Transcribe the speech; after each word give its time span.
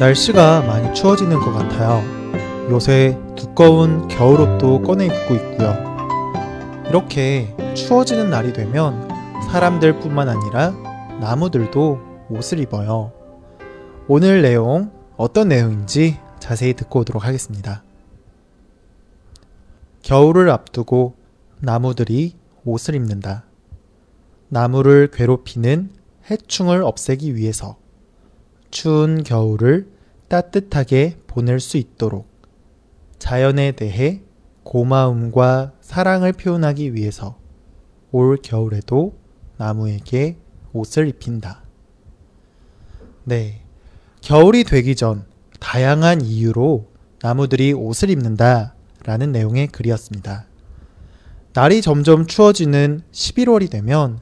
날씨가 0.00 0.62
많이 0.62 0.94
추워지는 0.94 1.40
것 1.40 1.52
같아요. 1.52 2.00
요새 2.70 3.18
두꺼운 3.36 4.08
겨울옷도 4.08 4.80
꺼내 4.80 5.04
입고 5.04 5.34
있고요. 5.34 5.74
이렇게 6.88 7.54
추워지는 7.74 8.30
날이 8.30 8.54
되면 8.54 9.06
사람들 9.50 10.00
뿐만 10.00 10.30
아니라 10.30 10.70
나무들도 11.20 12.00
옷을 12.30 12.60
입어요. 12.60 13.12
오늘 14.08 14.40
내용 14.40 14.90
어떤 15.18 15.48
내용인지 15.48 16.18
자세히 16.38 16.72
듣고 16.72 17.00
오도록 17.00 17.26
하겠습니다. 17.26 17.82
겨울을 20.02 20.48
앞두고 20.48 21.14
나무들이 21.58 22.36
옷을 22.64 22.94
입는다. 22.94 23.44
나무를 24.48 25.10
괴롭히는 25.12 25.90
해충을 26.30 26.84
없애기 26.84 27.36
위해서 27.36 27.76
추운 28.70 29.22
겨울을 29.22 29.88
따뜻하게 30.28 31.18
보낼 31.26 31.60
수 31.60 31.76
있도록 31.76 32.28
자연에 33.18 33.72
대해 33.72 34.22
고마움과 34.62 35.72
사랑을 35.80 36.32
표현하기 36.32 36.94
위해서 36.94 37.38
올 38.12 38.36
겨울에도 38.36 39.14
나무에게 39.56 40.38
옷을 40.72 41.08
입힌다. 41.08 41.62
네. 43.24 43.62
겨울이 44.20 44.64
되기 44.64 44.94
전 44.96 45.24
다양한 45.58 46.20
이유로 46.20 46.88
나무들이 47.22 47.72
옷을 47.72 48.10
입는다 48.10 48.74
라는 49.04 49.32
내용의 49.32 49.68
글이었습니다. 49.68 50.46
날이 51.52 51.82
점점 51.82 52.26
추워지는 52.26 53.02
11월이 53.12 53.70
되면 53.70 54.20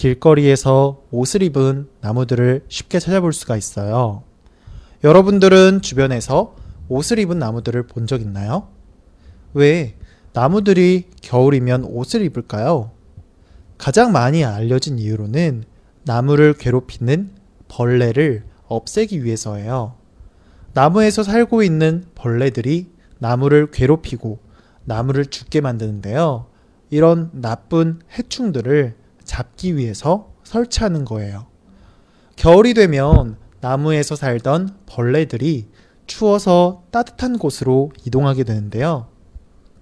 길거리에서 0.00 1.02
옷을 1.10 1.42
입은 1.42 1.86
나무들을 2.00 2.64
쉽게 2.68 2.98
찾아볼 2.98 3.34
수가 3.34 3.58
있어요. 3.58 4.22
여러분들은 5.04 5.82
주변에서 5.82 6.56
옷을 6.88 7.18
입은 7.18 7.38
나무들을 7.38 7.82
본 7.86 8.06
적 8.06 8.22
있나요? 8.22 8.68
왜 9.52 9.96
나무들이 10.32 11.04
겨울이면 11.20 11.84
옷을 11.84 12.22
입을까요? 12.22 12.92
가장 13.76 14.10
많이 14.10 14.42
알려진 14.42 14.98
이유로는 14.98 15.64
나무를 16.04 16.54
괴롭히는 16.54 17.32
벌레를 17.68 18.44
없애기 18.68 19.22
위해서예요. 19.22 19.96
나무에서 20.72 21.22
살고 21.24 21.62
있는 21.62 22.06
벌레들이 22.14 22.90
나무를 23.18 23.70
괴롭히고 23.70 24.38
나무를 24.86 25.26
죽게 25.26 25.60
만드는데요. 25.60 26.46
이런 26.88 27.28
나쁜 27.34 28.00
해충들을 28.16 28.99
잡기 29.30 29.76
위해서 29.76 30.32
설치하는 30.42 31.04
거예요. 31.04 31.46
겨울이 32.34 32.74
되면 32.74 33.36
나무에서 33.60 34.16
살던 34.16 34.78
벌레들이 34.86 35.68
추워서 36.08 36.82
따뜻한 36.90 37.38
곳으로 37.38 37.92
이동하게 38.04 38.42
되는데요. 38.42 39.06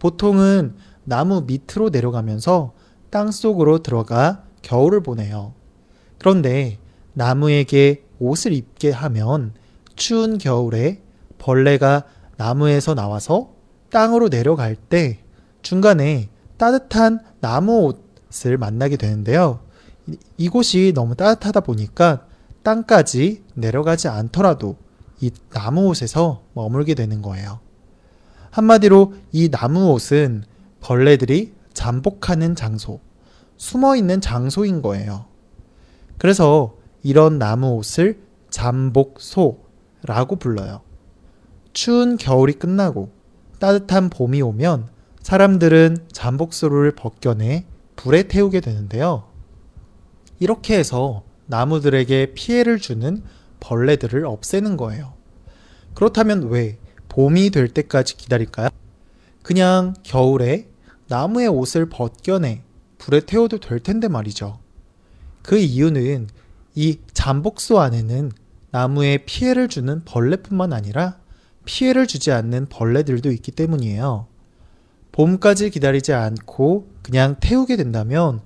보통은 0.00 0.74
나무 1.04 1.44
밑으로 1.46 1.88
내려가면서 1.88 2.74
땅 3.08 3.30
속으로 3.30 3.82
들어가 3.82 4.44
겨울을 4.60 5.02
보내요. 5.02 5.54
그런데 6.18 6.78
나무에게 7.14 8.04
옷을 8.18 8.52
입게 8.52 8.90
하면 8.90 9.54
추운 9.96 10.36
겨울에 10.36 11.00
벌레가 11.38 12.04
나무에서 12.36 12.94
나와서 12.94 13.54
땅으로 13.88 14.28
내려갈 14.28 14.76
때 14.76 15.20
중간에 15.62 16.28
따뜻한 16.58 17.20
나무 17.40 17.86
옷 17.86 18.07
을 18.46 18.58
만나게 18.58 18.96
되는데요. 18.96 19.60
이곳이 20.36 20.92
너무 20.94 21.14
따뜻하다 21.14 21.60
보니까 21.60 22.26
땅까지 22.62 23.44
내려가지 23.54 24.08
않더라도 24.08 24.76
이 25.20 25.30
나무 25.50 25.88
옷에서 25.88 26.42
머물게 26.54 26.94
되는 26.94 27.22
거예요. 27.22 27.60
한마디로 28.50 29.14
이 29.32 29.50
나무 29.50 29.92
옷은 29.92 30.44
벌레들이 30.80 31.52
잠복하는 31.72 32.54
장소, 32.54 33.00
숨어 33.56 33.96
있는 33.96 34.20
장소인 34.20 34.82
거예요. 34.82 35.26
그래서 36.18 36.76
이런 37.02 37.38
나무 37.38 37.76
옷을 37.76 38.20
잠복소라고 38.50 40.36
불러요. 40.38 40.80
추운 41.72 42.16
겨울이 42.16 42.54
끝나고 42.54 43.10
따뜻한 43.58 44.10
봄이 44.10 44.42
오면 44.42 44.88
사람들은 45.22 46.08
잠복소를 46.12 46.92
벗겨내 46.92 47.66
불에 47.98 48.22
태우게 48.22 48.60
되는데요. 48.60 49.24
이렇게 50.38 50.78
해서 50.78 51.24
나무들에게 51.46 52.32
피해를 52.34 52.78
주는 52.78 53.22
벌레들을 53.58 54.24
없애는 54.24 54.76
거예요. 54.76 55.14
그렇다면 55.94 56.48
왜 56.48 56.78
봄이 57.08 57.50
될 57.50 57.66
때까지 57.68 58.16
기다릴까요? 58.16 58.68
그냥 59.42 59.94
겨울에 60.04 60.68
나무의 61.08 61.48
옷을 61.48 61.88
벗겨내 61.88 62.62
불에 62.98 63.20
태워도 63.20 63.58
될 63.58 63.80
텐데 63.80 64.06
말이죠. 64.06 64.60
그 65.42 65.58
이유는 65.58 66.28
이 66.76 67.00
잠복소 67.12 67.80
안에는 67.80 68.30
나무에 68.70 69.24
피해를 69.26 69.66
주는 69.66 70.04
벌레뿐만 70.04 70.72
아니라 70.72 71.18
피해를 71.64 72.06
주지 72.06 72.30
않는 72.30 72.66
벌레들도 72.66 73.32
있기 73.32 73.50
때문이에요. 73.50 74.28
봄까지 75.18 75.70
기다리지 75.70 76.12
않고 76.12 76.86
그냥 77.02 77.34
태우게 77.40 77.74
된다면 77.76 78.40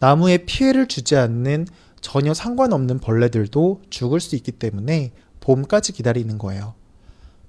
나무에 0.00 0.38
피해를 0.38 0.88
주지 0.88 1.14
않는 1.14 1.68
전혀 2.00 2.34
상관없는 2.34 2.98
벌레들도 2.98 3.82
죽을 3.90 4.18
수 4.18 4.34
있기 4.34 4.50
때문에 4.50 5.12
봄까지 5.38 5.92
기다리는 5.92 6.36
거예요. 6.36 6.74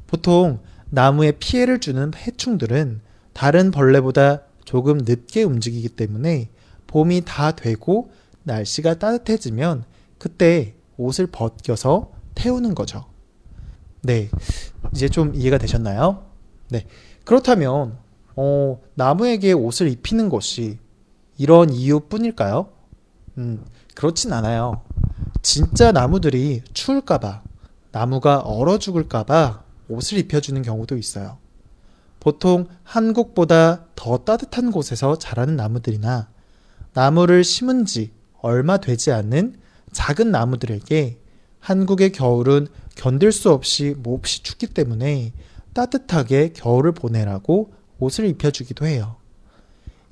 보통 0.06 0.60
나무에 0.92 1.32
피해를 1.32 1.80
주는 1.80 2.12
해충들은 2.16 3.02
다른 3.34 3.72
벌레보다 3.72 4.44
조금 4.64 5.00
늦게 5.00 5.42
움직이기 5.42 5.90
때문에 5.90 6.50
봄이 6.86 7.24
다 7.26 7.54
되고 7.54 8.12
날씨가 8.44 9.00
따뜻해지면 9.00 9.86
그때 10.20 10.76
옷을 10.98 11.26
벗겨서 11.26 12.12
태우는 12.36 12.76
거죠. 12.76 13.06
네. 14.04 14.30
이제 14.94 15.10
좀 15.10 15.34
이해가 15.34 15.58
되셨나요? 15.58 16.26
네. 16.70 16.86
그렇다면, 17.26 17.98
어, 18.38 18.80
나무에게 18.94 19.52
옷을 19.52 19.90
입히는 19.90 20.30
것이 20.30 20.78
이런 21.38 21.72
이유뿐일까요? 21.72 22.70
음, 23.40 23.66
그렇진 23.96 24.32
않아요. 24.32 24.84
진짜 25.42 25.92
나무들이 25.92 26.62
추울까봐, 26.72 27.42
나무가 27.92 28.40
얼어 28.40 28.78
죽을까봐 28.78 29.64
옷을 29.90 30.20
입혀주는 30.20 30.62
경우도 30.62 30.98
있어요. 30.98 31.40
보통 32.20 32.68
한국보다 32.84 33.86
더 33.96 34.18
따뜻한 34.20 34.72
곳에서 34.72 35.18
자라는 35.18 35.56
나무들이나 35.56 36.30
나무를 36.94 37.44
심은 37.44 37.86
지 37.86 38.12
얼마 38.42 38.78
되지 38.78 39.12
않는 39.12 39.56
작은 39.94 40.30
나무들에게 40.30 41.20
한국의 41.60 42.12
겨울은 42.12 42.68
견딜 42.96 43.32
수 43.32 43.52
없이 43.52 43.96
몹시 43.98 44.44
춥기 44.44 44.68
때문에 44.68 45.34
따뜻하게 45.74 46.54
겨울을 46.54 46.92
보내라고 46.92 47.77
옷을 48.00 48.26
입혀주기도 48.26 48.86
해요. 48.86 49.16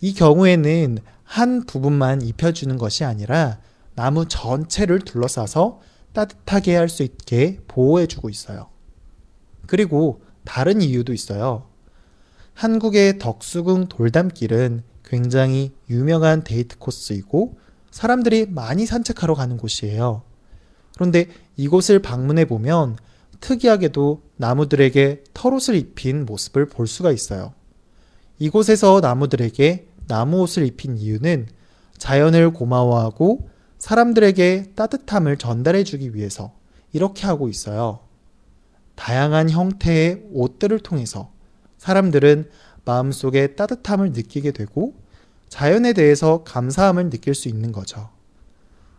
이 0.02 0.14
경우에는 0.14 1.00
한 1.24 1.66
부분만 1.66 2.22
입혀주는 2.22 2.78
것이 2.78 3.04
아니라 3.04 3.60
나무 3.96 4.28
전체를 4.28 5.00
둘러싸서 5.00 5.82
따뜻하게 6.14 6.76
할 6.76 6.90
수 6.90 7.04
있게 7.04 7.60
보호해주고 7.68 8.30
있어요. 8.30 8.70
그리고 9.68 10.22
다른 10.44 10.82
이유도 10.82 11.14
있어요. 11.14 11.68
한국의 12.54 13.20
덕수궁 13.20 13.88
돌담길은 13.90 14.84
굉장히 15.04 15.74
유명한 15.90 16.44
데이트 16.44 16.78
코스이고 16.78 17.58
사람들이 17.92 18.48
많이 18.48 18.86
산책하러 18.86 19.36
가는 19.36 19.58
곳이에요. 19.58 20.24
그런데 20.96 21.28
이곳을 21.58 22.02
방문해 22.02 22.46
보면 22.46 22.98
특이하게도 23.42 24.22
나무들에게 24.38 25.24
털옷을 25.34 25.76
입힌 25.76 26.26
모습을 26.26 26.68
볼 26.68 26.88
수가 26.88 27.12
있어요. 27.12 27.54
이곳에서 28.40 29.00
나무들에게 29.02 29.88
나무 30.08 30.42
옷을 30.42 30.66
입힌 30.66 30.98
이유는 30.98 31.48
자연을 31.98 32.54
고마워하고 32.54 33.50
사람들에게 33.78 34.74
따뜻함을 34.76 35.38
전달해 35.38 35.84
주기 35.84 36.16
위해서 36.16 36.54
이렇게 36.92 37.26
하고 37.28 37.50
있어요. 37.50 38.00
다양한 38.96 39.50
형태의 39.50 40.24
옷들을 40.32 40.80
통해서 40.80 41.32
사람들은 41.78 42.50
마음속에 42.86 43.56
따뜻함을 43.56 44.12
느끼게 44.12 44.52
되고 44.52 44.94
자연에 45.50 45.94
대해서 45.94 46.44
감사함을 46.44 47.10
느낄 47.10 47.36
수 47.36 47.48
있는 47.48 47.72
거죠. 47.72 48.10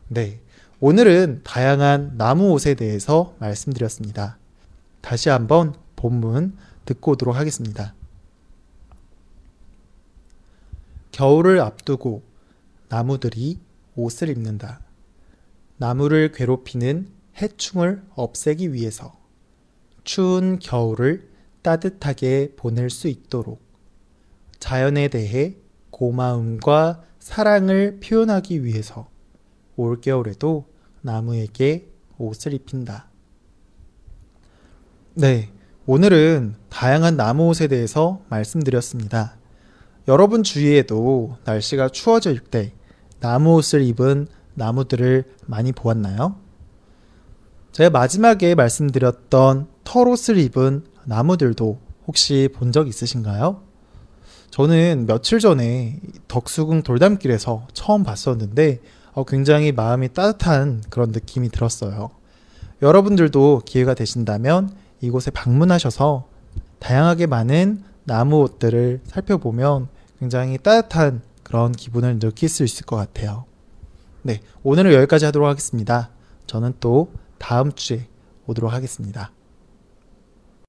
네. 0.08 0.40
오늘은 0.78 1.40
다양한 1.42 2.16
나무 2.18 2.50
옷에 2.52 2.74
대해서 2.74 3.34
말씀드렸습니다. 3.38 4.38
다시 5.00 5.30
한번 5.30 5.74
본문 5.96 6.56
듣고 6.84 7.12
오도록 7.12 7.34
하겠습니다. 7.34 7.94
겨울을 11.16 11.60
앞두고 11.60 12.22
나무들이 12.90 13.58
옷을 13.94 14.28
입는다. 14.28 14.82
나무를 15.78 16.30
괴롭히는 16.30 17.08
해충을 17.40 18.02
없애기 18.14 18.74
위해서 18.74 19.16
추운 20.04 20.58
겨울을 20.58 21.30
따뜻하게 21.62 22.52
보낼 22.56 22.90
수 22.90 23.08
있도록 23.08 23.62
자연에 24.58 25.08
대해 25.08 25.56
고마움과 25.88 27.02
사랑을 27.18 27.98
표현하기 28.00 28.62
위해서 28.62 29.08
올겨울에도 29.76 30.68
나무에게 31.00 31.88
옷을 32.18 32.52
입힌다. 32.52 33.08
네, 35.14 35.50
오늘은 35.86 36.56
다양한 36.68 37.16
나무 37.16 37.48
옷에 37.48 37.68
대해서 37.68 38.22
말씀드렸습니다. 38.28 39.38
여러분 40.08 40.42
주위에도 40.42 41.36
날씨가 41.44 41.88
추워질 41.88 42.38
때 42.38 42.72
나무 43.18 43.56
옷을 43.56 43.82
입은 43.82 44.28
나무들을 44.54 45.24
많이 45.46 45.72
보았나요? 45.72 46.36
제가 47.72 47.90
마지막에 47.90 48.54
말씀드렸던 48.54 49.66
털옷을 49.84 50.38
입은 50.38 50.84
나무들도 51.04 51.78
혹시 52.06 52.48
본 52.54 52.70
적 52.72 52.88
있으신가요? 52.88 53.62
저는 54.50 55.06
며칠 55.06 55.40
전에 55.40 56.00
덕수궁 56.28 56.82
돌담길에서 56.82 57.66
처음 57.72 58.04
봤었는데 58.04 58.80
어, 59.12 59.24
굉장히 59.24 59.72
마음이 59.72 60.12
따뜻한 60.12 60.84
그런 60.88 61.10
느낌이 61.10 61.48
들었어요. 61.48 62.10
여러분들도 62.80 63.62
기회가 63.64 63.94
되신다면 63.94 64.70
이곳에 65.00 65.30
방문하셔서 65.30 66.28
다양하게 66.78 67.26
많은 67.26 67.82
나무 68.04 68.42
옷들을 68.42 69.00
살펴보면 69.04 69.88
굉장히 70.18 70.58
따뜻한 70.58 71.22
그런 71.42 71.72
기분을 71.72 72.18
느낄 72.18 72.48
수 72.48 72.64
있을 72.64 72.86
것 72.86 72.96
같아요. 72.96 73.44
네, 74.22 74.40
오늘은 74.62 74.92
여기까지 74.92 75.24
하도록 75.26 75.48
하겠습니다. 75.48 76.10
저는 76.46 76.74
또 76.80 77.12
다음 77.38 77.72
주에 77.72 78.08
오도록 78.46 78.72
하겠습니다. 78.72 79.30